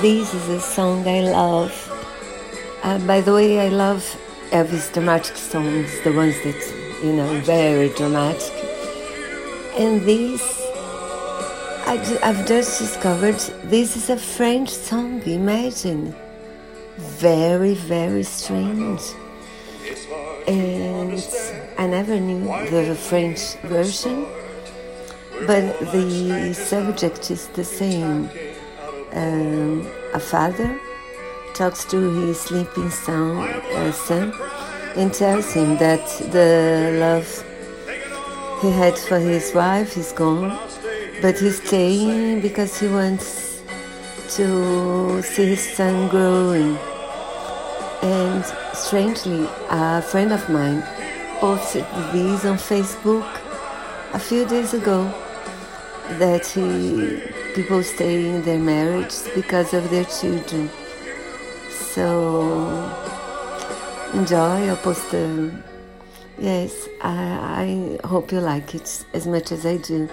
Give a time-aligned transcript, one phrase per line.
[0.00, 1.72] This is a song I love.
[2.82, 4.02] Uh, by the way, I love
[4.50, 8.52] Elvis dramatic songs, the ones that, you know, very dramatic.
[9.78, 10.42] And this,
[11.86, 16.14] I, have just discovered this is a French song, imagine.
[16.96, 19.02] Very, very strange.
[20.46, 21.22] And
[21.78, 24.26] I never knew the French version,
[25.46, 28.30] but the subject is the same.
[29.12, 30.80] Um, a father
[31.54, 34.32] talks to his sleeping son, uh, son
[34.96, 37.44] and tells him that the love
[38.62, 40.58] he had for his wife is gone,
[41.20, 43.62] but he's staying because he wants
[44.36, 46.78] to see his son growing.
[48.02, 50.82] And strangely, a friend of mine
[51.38, 53.28] posted this on Facebook
[54.12, 55.12] a few days ago
[56.18, 60.70] that he, people stay in their marriage because of their children.
[61.70, 62.52] So
[64.14, 64.68] enjoy.
[64.68, 65.12] I'll post.
[66.38, 70.08] Yes, I, I hope you like it as much as I do.